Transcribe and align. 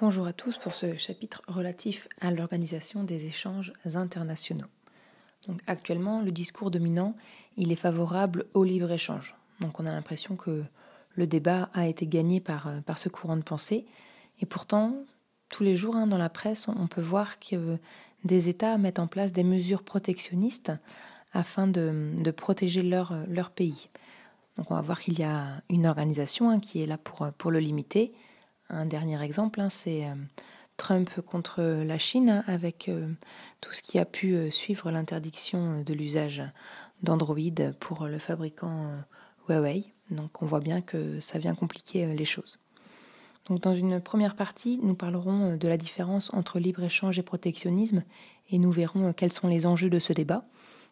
Bonjour 0.00 0.26
à 0.26 0.32
tous 0.32 0.56
pour 0.56 0.72
ce 0.72 0.96
chapitre 0.96 1.42
relatif 1.46 2.08
à 2.22 2.30
l'organisation 2.30 3.04
des 3.04 3.26
échanges 3.26 3.74
internationaux. 3.84 4.68
Donc 5.46 5.60
actuellement, 5.66 6.22
le 6.22 6.30
discours 6.32 6.70
dominant, 6.70 7.14
il 7.58 7.70
est 7.70 7.76
favorable 7.76 8.46
au 8.54 8.64
libre-échange. 8.64 9.36
Donc 9.60 9.78
on 9.78 9.84
a 9.84 9.92
l'impression 9.92 10.36
que 10.36 10.64
le 11.16 11.26
débat 11.26 11.68
a 11.74 11.86
été 11.86 12.06
gagné 12.06 12.40
par, 12.40 12.68
euh, 12.68 12.80
par 12.80 12.96
ce 12.96 13.10
courant 13.10 13.36
de 13.36 13.42
pensée. 13.42 13.84
Et 14.40 14.46
pourtant, 14.46 14.94
tous 15.50 15.64
les 15.64 15.76
jours 15.76 15.96
hein, 15.96 16.06
dans 16.06 16.16
la 16.16 16.30
presse, 16.30 16.68
on 16.68 16.86
peut 16.86 17.02
voir 17.02 17.38
que 17.38 17.76
des 18.24 18.48
États 18.48 18.78
mettent 18.78 19.00
en 19.00 19.06
place 19.06 19.34
des 19.34 19.44
mesures 19.44 19.82
protectionnistes 19.82 20.72
afin 21.34 21.66
de, 21.66 22.30
protéger 22.30 22.82
leur, 22.82 23.14
leur 23.28 23.50
pays. 23.50 23.90
Donc 24.56 24.70
on 24.70 24.76
va 24.76 24.80
voir 24.80 25.02
qu'il 25.02 25.18
y 25.18 25.24
a 25.24 25.60
une 25.68 25.86
organisation 25.86 26.48
hein, 26.48 26.58
qui 26.58 26.82
est 26.82 26.86
là 26.86 26.96
pour, 26.96 27.30
pour 27.36 27.50
le 27.50 27.58
limiter 27.58 28.14
un 28.70 28.86
dernier 28.86 29.22
exemple, 29.22 29.60
hein, 29.60 29.70
c'est 29.70 30.04
euh, 30.04 30.14
Trump 30.76 31.10
contre 31.26 31.62
la 31.62 31.98
Chine 31.98 32.44
avec 32.46 32.88
euh, 32.88 33.08
tout 33.60 33.72
ce 33.72 33.82
qui 33.82 33.98
a 33.98 34.04
pu 34.04 34.34
euh, 34.34 34.50
suivre 34.50 34.90
l'interdiction 34.90 35.82
de 35.82 35.94
l'usage 35.94 36.42
d'Android 37.02 37.36
pour 37.80 38.06
le 38.06 38.18
fabricant 38.18 38.92
Huawei. 39.48 39.84
Donc 40.10 40.42
on 40.42 40.46
voit 40.46 40.60
bien 40.60 40.80
que 40.80 41.20
ça 41.20 41.38
vient 41.38 41.54
compliquer 41.54 42.06
les 42.14 42.24
choses. 42.24 42.58
Donc 43.48 43.60
dans 43.60 43.74
une 43.74 44.00
première 44.00 44.36
partie, 44.36 44.78
nous 44.82 44.94
parlerons 44.94 45.56
de 45.56 45.68
la 45.68 45.76
différence 45.76 46.32
entre 46.34 46.58
libre-échange 46.58 47.18
et 47.18 47.22
protectionnisme 47.22 48.02
et 48.50 48.58
nous 48.58 48.70
verrons 48.70 49.12
quels 49.12 49.32
sont 49.32 49.48
les 49.48 49.66
enjeux 49.66 49.90
de 49.90 49.98
ce 49.98 50.12
débat. 50.12 50.44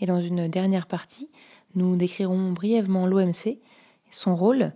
Et 0.00 0.06
dans 0.06 0.20
une 0.20 0.48
dernière 0.48 0.86
partie, 0.86 1.28
nous 1.74 1.96
décrirons 1.96 2.52
brièvement 2.52 3.06
l'OMC, 3.06 3.58
son 4.10 4.34
rôle 4.34 4.72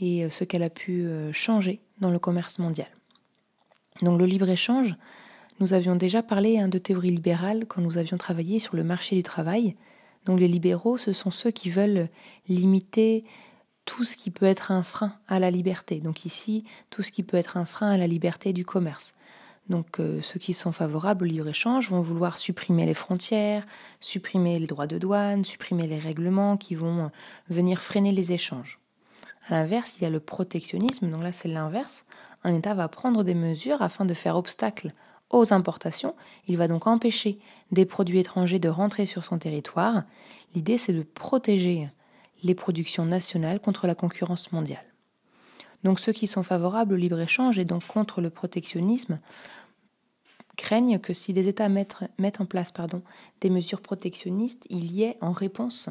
et 0.00 0.28
ce 0.30 0.44
qu'elle 0.44 0.62
a 0.62 0.70
pu 0.70 1.08
changer 1.32 1.80
dans 2.00 2.10
le 2.10 2.18
commerce 2.18 2.58
mondial. 2.58 2.88
Donc 4.02 4.18
le 4.18 4.26
libre-échange, 4.26 4.96
nous 5.60 5.72
avions 5.72 5.96
déjà 5.96 6.22
parlé 6.22 6.58
hein, 6.58 6.68
de 6.68 6.78
théorie 6.78 7.10
libérale 7.10 7.66
quand 7.66 7.80
nous 7.80 7.98
avions 7.98 8.16
travaillé 8.16 8.60
sur 8.60 8.76
le 8.76 8.84
marché 8.84 9.16
du 9.16 9.22
travail. 9.22 9.74
Donc 10.24 10.38
les 10.38 10.48
libéraux, 10.48 10.98
ce 10.98 11.12
sont 11.12 11.30
ceux 11.30 11.50
qui 11.50 11.68
veulent 11.68 12.08
limiter 12.48 13.24
tout 13.84 14.04
ce 14.04 14.16
qui 14.16 14.30
peut 14.30 14.46
être 14.46 14.70
un 14.70 14.82
frein 14.82 15.14
à 15.26 15.38
la 15.38 15.50
liberté. 15.50 16.00
Donc 16.00 16.24
ici, 16.24 16.64
tout 16.90 17.02
ce 17.02 17.10
qui 17.10 17.22
peut 17.22 17.36
être 17.36 17.56
un 17.56 17.64
frein 17.64 17.90
à 17.90 17.96
la 17.96 18.06
liberté 18.06 18.52
du 18.52 18.64
commerce. 18.64 19.14
Donc 19.68 19.98
euh, 19.98 20.20
ceux 20.22 20.38
qui 20.38 20.54
sont 20.54 20.72
favorables 20.72 21.24
au 21.24 21.28
libre-échange 21.28 21.90
vont 21.90 22.00
vouloir 22.00 22.38
supprimer 22.38 22.86
les 22.86 22.94
frontières, 22.94 23.66
supprimer 24.00 24.58
les 24.58 24.66
droits 24.66 24.86
de 24.86 24.98
douane, 24.98 25.44
supprimer 25.44 25.86
les 25.86 25.98
règlements 25.98 26.56
qui 26.56 26.74
vont 26.74 27.06
euh, 27.06 27.08
venir 27.48 27.80
freiner 27.80 28.12
les 28.12 28.32
échanges. 28.32 28.78
À 29.48 29.54
l'inverse, 29.54 29.94
il 29.96 30.02
y 30.02 30.06
a 30.06 30.10
le 30.10 30.20
protectionnisme, 30.20 31.10
donc 31.10 31.22
là 31.22 31.32
c'est 31.32 31.48
l'inverse. 31.48 32.04
Un 32.44 32.54
État 32.54 32.74
va 32.74 32.88
prendre 32.88 33.24
des 33.24 33.34
mesures 33.34 33.82
afin 33.82 34.04
de 34.04 34.14
faire 34.14 34.36
obstacle 34.36 34.92
aux 35.30 35.52
importations. 35.52 36.14
Il 36.46 36.56
va 36.56 36.68
donc 36.68 36.86
empêcher 36.86 37.38
des 37.72 37.86
produits 37.86 38.18
étrangers 38.18 38.58
de 38.58 38.68
rentrer 38.68 39.06
sur 39.06 39.24
son 39.24 39.38
territoire. 39.38 40.04
L'idée 40.54 40.78
c'est 40.78 40.92
de 40.92 41.02
protéger 41.02 41.88
les 42.42 42.54
productions 42.54 43.06
nationales 43.06 43.60
contre 43.60 43.86
la 43.86 43.94
concurrence 43.94 44.52
mondiale. 44.52 44.84
Donc 45.82 45.98
ceux 46.00 46.12
qui 46.12 46.26
sont 46.26 46.42
favorables 46.42 46.94
au 46.94 46.96
libre-échange 46.96 47.58
et 47.58 47.64
donc 47.64 47.86
contre 47.86 48.20
le 48.20 48.30
protectionnisme 48.30 49.18
craignent 50.56 50.98
que 50.98 51.12
si 51.12 51.32
les 51.32 51.48
États 51.48 51.68
mettent, 51.68 51.94
en 52.40 52.44
place 52.44 52.72
pardon, 52.72 53.02
des 53.40 53.48
mesures 53.48 53.80
protectionnistes, 53.80 54.66
il 54.68 54.92
y 54.92 55.04
ait 55.04 55.16
en 55.20 55.32
réponse 55.32 55.88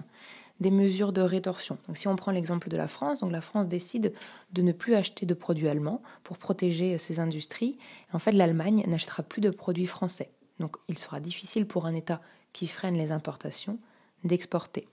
des 0.60 0.72
mesures 0.72 1.14
de 1.14 1.22
rétorsion. 1.22 1.78
Si 1.94 2.08
on 2.08 2.16
prend 2.16 2.32
l'exemple 2.32 2.70
de 2.70 2.78
la 2.78 2.88
France, 2.88 3.20
donc 3.20 3.32
la 3.32 3.42
France 3.42 3.68
décide 3.68 4.14
de 4.54 4.62
ne 4.62 4.72
plus 4.72 4.96
acheter 4.96 5.26
de 5.26 5.34
produits 5.34 5.68
allemands 5.68 6.02
pour 6.24 6.38
protéger 6.38 6.96
euh, 6.96 6.98
ses 6.98 7.20
industries. 7.20 7.78
En 8.14 8.20
fait, 8.20 8.32
l'Allemagne 8.32 8.84
n'achètera 8.88 9.24
plus 9.24 9.42
de 9.42 9.50
produits 9.50 9.86
français. 9.86 10.32
Donc, 10.60 10.78
il 10.88 10.98
sera 10.98 11.20
difficile 11.20 11.68
pour 11.68 11.86
un 11.86 11.94
État 11.94 12.22
qui 12.54 12.68
freine 12.68 12.98
les 12.98 13.12
importations 13.12 13.78
d'exporter. 14.24 14.88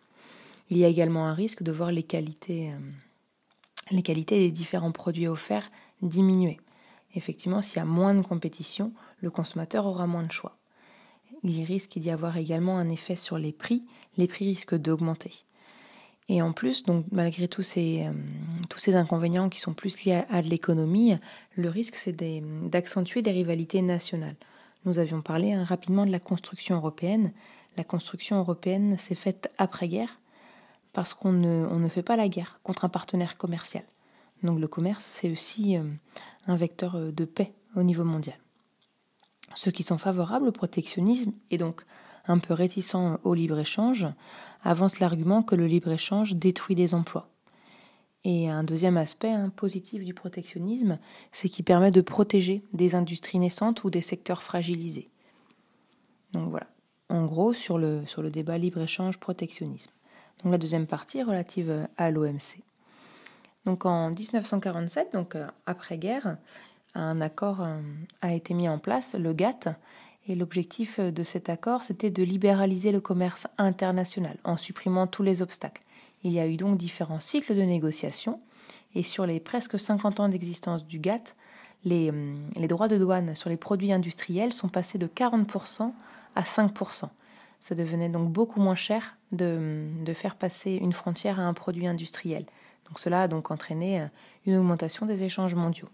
Il 0.71 0.77
y 0.77 0.85
a 0.85 0.89
également 0.89 1.27
un 1.27 1.35
risque 1.35 1.63
de 1.63 1.73
voir 1.73 1.93
les 1.93 2.03
qualités, 2.03 2.71
euh, 2.71 2.79
les 3.91 4.03
qualités 4.03 4.39
des 4.39 4.51
différents 4.51 4.93
produits 4.93 5.29
offerts 5.29 5.71
diminuer. 6.03 6.59
Effectivement, 7.15 7.63
s'il 7.63 7.79
y 7.79 7.81
a 7.81 7.85
moins 7.87 8.15
de 8.15 8.23
compétition, 8.23 8.93
le 9.21 9.31
consommateur 9.31 9.87
aura 9.87 10.07
moins 10.07 10.25
de 10.25 10.33
choix. 10.33 10.59
Il 11.43 11.63
risque 11.65 11.99
d'y 11.99 12.11
avoir 12.11 12.37
également 12.37 12.79
un 12.79 12.89
effet 12.89 13.17
sur 13.17 13.39
les 13.39 13.53
prix. 13.53 13.85
Les 14.17 14.27
prix 14.27 14.47
risquent 14.47 14.77
d'augmenter. 14.77 15.45
Et 16.29 16.41
en 16.41 16.53
plus, 16.53 16.85
donc 16.85 17.05
malgré 17.13 17.49
tous 17.49 17.63
ces, 17.63 18.07
euh, 18.07 18.13
tous 18.71 18.79
ces 18.79 18.95
inconvénients 18.95 19.51
qui 19.51 19.61
sont 19.61 19.75
plus 19.75 20.05
liés 20.05 20.23
à, 20.31 20.41
de 20.41 20.49
l'économie, 20.49 21.17
le 21.55 21.69
risque 21.69 21.97
c'est 21.97 22.17
d'accentuer 22.17 23.21
des 23.21 23.31
rivalités 23.31 23.83
nationales. 23.83 24.37
Nous 24.85 24.99
avions 24.99 25.21
parlé 25.21 25.53
hein, 25.53 25.65
rapidement 25.65 26.07
de 26.07 26.13
la 26.13 26.21
construction 26.21 26.77
européenne. 26.77 27.33
La 27.77 27.85
construction 27.85 28.39
européenne 28.39 28.97
s'est 28.99 29.15
faite 29.15 29.53
après-guerre 29.59 30.21
parce 30.93 31.13
qu'on 31.13 31.33
ne, 31.33 31.89
fait 31.89 32.03
pas 32.03 32.17
la 32.17 32.29
guerre 32.29 32.61
contre 32.63 32.85
un 32.85 32.89
partenaire 32.89 33.37
commercial. 33.37 33.85
Donc 34.43 34.61
le 34.61 34.69
commerce, 34.69 35.05
c'est 35.05 35.31
aussi 35.31 35.77
euh, 35.77 35.83
un 36.47 36.57
vecteur 36.57 36.95
euh, 36.95 37.13
de 37.13 37.25
paix 37.25 37.53
au 37.77 37.83
niveau 37.83 38.05
mondial. 38.05 38.37
Ceux 39.57 39.71
qui 39.71 39.83
sont 39.83 39.99
favorables 39.99 40.49
au 40.49 40.53
protectionnisme 40.53 41.33
et 41.51 41.59
donc 41.59 41.85
un 42.27 42.39
peu 42.39 42.55
réticents 42.55 43.19
au 43.25 43.35
libre-échange 43.35 44.07
avance 44.63 44.99
l'argument 44.99 45.43
que 45.43 45.55
le 45.55 45.67
libre-échange 45.67 46.35
détruit 46.35 46.75
des 46.75 46.95
emplois. 46.95 47.29
Et 48.25 48.49
un 48.49 48.65
deuxième 48.65 48.97
aspect 48.97 49.31
hein, 49.31 49.51
positif 49.55 50.03
du 50.03 50.15
protectionnisme, 50.15 50.99
c'est 51.31 51.51
qu'il 51.51 51.65
permet 51.65 51.91
de 51.91 52.01
protéger 52.01 52.63
des 52.73 52.95
industries 52.95 53.39
naissantes 53.39 53.85
ou 53.85 53.91
des 53.91 54.01
secteurs 54.01 54.43
fragilisés. 54.43 55.11
Donc 56.33 56.49
voilà, 56.49 56.67
en 57.11 57.27
gros 57.27 57.53
sur 57.53 57.79
le, 57.79 58.07
sur 58.07 58.23
le 58.23 58.31
débat 58.31 58.57
libre-échange-protectionnisme. 58.57 59.93
Donc 60.43 60.53
la 60.53 60.59
deuxième 60.59 60.87
partie 60.87 61.23
relative 61.23 61.87
à 61.99 62.11
l'OMC. 62.11 62.63
Donc 63.67 63.85
en 63.85 64.11
1947, 64.11 65.13
donc 65.13 65.35
euh, 65.35 65.47
après-guerre, 65.67 66.37
un 66.95 67.21
accord 67.21 67.61
euh, 67.61 67.81
a 68.23 68.33
été 68.33 68.55
mis 68.55 68.69
en 68.69 68.79
place, 68.79 69.15
le 69.15 69.33
GATT, 69.33 69.69
et 70.27 70.35
l'objectif 70.35 71.01
de 71.01 71.23
cet 71.23 71.49
accord, 71.49 71.85
c'était 71.85 72.11
de 72.11 72.23
libéraliser 72.23 72.93
le 72.93 73.01
commerce 73.01 73.47
international 73.59 74.39
en 74.45 74.57
supprimant 74.57 75.07
tous 75.07 75.23
les 75.23 75.43
obstacles. 75.43 75.83
Il 76.23 76.33
y 76.33 76.41
a 76.41 76.47
eu 76.47 76.57
donc 76.57 76.79
différents 76.79 77.21
cycles 77.21 77.55
de 77.55 77.63
négociations, 77.63 78.41
et 78.95 79.03
sur 79.03 79.27
les 79.27 79.41
presque 79.41 79.79
50 79.79 80.21
ans 80.21 80.29
d'existence 80.29 80.87
du 80.87 80.99
GATT, 80.99 81.37
les, 81.85 82.11
hum, 82.11 82.49
les, 82.57 82.69
droits 82.69 82.89
de 82.89 82.97
douane 82.97 83.35
sur 83.35 83.51
les 83.51 83.57
produits 83.57 83.93
industriels 83.93 84.53
sont 84.53 84.69
passés 84.69 84.99
de 84.99 85.07
40% 85.07 85.93
à 86.35 86.43
5%. 86.43 87.09
Ça 87.61 87.75
devenait 87.75 88.09
donc 88.09 88.31
beaucoup 88.31 88.61
moins 88.61 88.75
cher 88.75 89.17
de, 89.33 89.87
de, 90.01 90.13
faire 90.13 90.37
passer 90.37 90.73
une 90.73 90.93
frontière 90.93 91.41
à 91.41 91.43
un 91.43 91.55
produit 91.55 91.87
industriel. 91.87 92.45
Donc 92.89 92.99
cela 92.99 93.23
a 93.23 93.29
donc 93.29 93.51
entraîné 93.51 94.01
euh, 94.01 94.07
une 94.47 94.57
augmentation 94.57 95.07
des 95.07 95.25
échanges 95.25 95.55
mondiaux. 95.55 95.89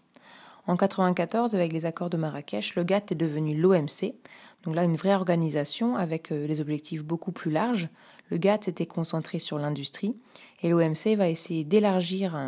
En 0.66 0.74
1994, 0.74 1.54
avec 1.54 1.72
les 1.72 1.86
accords 1.86 2.10
de 2.10 2.16
Marrakech, 2.16 2.74
le 2.76 2.84
GATT 2.84 3.12
est 3.12 3.16
devenu 3.16 3.56
l'OMC. 3.56 4.14
Donc 4.62 4.74
là, 4.74 4.84
une 4.84 4.96
vraie 4.96 5.14
organisation 5.14 5.96
avec 5.96 6.30
euh, 6.32 6.46
des 6.46 6.60
objectifs 6.60 7.02
beaucoup 7.02 7.32
plus 7.32 7.50
larges. 7.50 7.88
Le 8.30 8.36
GATT 8.36 8.64
s'était 8.64 8.86
concentré 8.86 9.38
sur 9.38 9.58
l'industrie 9.58 10.16
et 10.62 10.68
l'OMC 10.68 11.16
va 11.16 11.28
essayer 11.28 11.64
d'élargir 11.64 12.38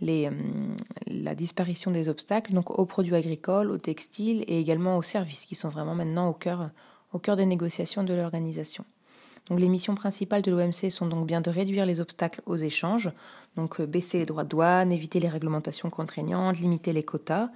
les, 0.00 0.26
euh, 0.26 0.32
la 1.06 1.34
disparition 1.34 1.90
des 1.90 2.08
obstacles 2.08 2.52
donc 2.52 2.76
aux 2.78 2.86
produits 2.86 3.14
agricoles, 3.14 3.70
aux 3.70 3.78
textiles 3.78 4.44
et 4.48 4.60
également 4.60 4.96
aux 4.96 5.02
services 5.02 5.46
qui 5.46 5.54
sont 5.54 5.68
vraiment 5.68 5.94
maintenant 5.94 6.28
au 6.28 6.34
cœur 7.18 7.36
des 7.36 7.46
négociations 7.46 8.02
de 8.02 8.12
l'organisation. 8.12 8.84
Les 9.50 9.68
missions 9.68 9.94
principales 9.94 10.42
de 10.42 10.50
l'OMC 10.50 10.90
sont 10.90 11.06
donc 11.06 11.26
bien 11.26 11.40
de 11.40 11.50
réduire 11.50 11.86
les 11.86 12.00
obstacles 12.00 12.42
aux 12.46 12.56
échanges, 12.56 13.12
donc 13.54 13.80
euh, 13.80 13.86
baisser 13.86 14.18
les 14.18 14.26
droits 14.26 14.42
de 14.42 14.48
douane, 14.48 14.90
éviter 14.90 15.20
les 15.20 15.28
réglementations 15.28 15.88
contraignantes, 15.88 16.58
limiter 16.58 16.92
les 16.92 17.04
quotas. 17.04 17.48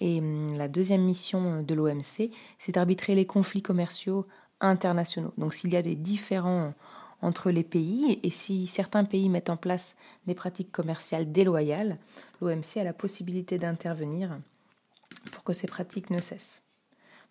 Et 0.00 0.18
hum, 0.20 0.56
la 0.56 0.68
deuxième 0.68 1.02
mission 1.02 1.58
euh, 1.58 1.62
de 1.62 1.74
l'OMC, 1.74 2.30
c'est 2.58 2.72
d'arbitrer 2.72 3.14
les 3.14 3.26
conflits 3.26 3.62
commerciaux 3.62 4.26
internationaux. 4.60 5.34
Donc 5.36 5.52
s'il 5.52 5.72
y 5.72 5.76
a 5.76 5.82
des 5.82 5.94
différends 5.94 6.72
entre 7.20 7.50
les 7.50 7.64
pays 7.64 8.18
et 8.22 8.30
si 8.30 8.66
certains 8.66 9.04
pays 9.04 9.28
mettent 9.28 9.50
en 9.50 9.56
place 9.56 9.96
des 10.26 10.34
pratiques 10.34 10.72
commerciales 10.72 11.30
déloyales, 11.32 11.98
l'OMC 12.40 12.78
a 12.78 12.84
la 12.84 12.92
possibilité 12.92 13.58
d'intervenir 13.58 14.38
pour 15.32 15.44
que 15.44 15.52
ces 15.52 15.66
pratiques 15.66 16.10
ne 16.10 16.20
cessent. 16.20 16.65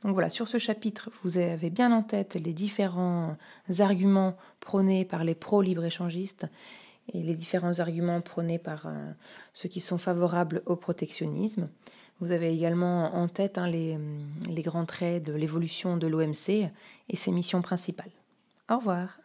Donc 0.06 0.13
voilà, 0.13 0.30
sur 0.30 0.48
ce 0.48 0.60
chapitre, 0.60 1.10
vous 1.24 1.40
avez 1.40 1.72
bien 1.72 1.92
en 1.92 2.04
tête 2.04 2.36
les 2.36 2.54
différents 2.54 3.36
arguments 3.80 4.38
prônés 4.60 5.04
par 5.04 5.24
les 5.24 5.34
pro-libre-échangistes 5.34 6.46
et 7.12 7.24
les 7.24 7.34
différents 7.34 7.80
arguments 7.80 8.22
prônés 8.22 8.60
par 8.60 8.86
euh, 8.86 9.12
ceux 9.54 9.68
qui 9.68 9.80
sont 9.80 9.98
favorables 9.98 10.62
au 10.68 10.75
protectionnisme. 10.75 11.69
Vous 12.19 12.31
avez 12.31 12.54
également 12.54 13.16
en 13.16 13.28
tête 13.28 13.57
hein, 13.57 13.68
les, 13.68 13.98
les 14.48 14.62
grands 14.62 14.86
traits 14.86 15.24
de 15.24 15.34
l'évolution 15.34 15.98
de 15.98 16.06
l'OMC 16.06 16.69
et 17.10 17.16
ses 17.16 17.31
missions 17.31 17.63
principales. 17.63 18.12
Au 18.69 18.78
revoir. 18.78 19.19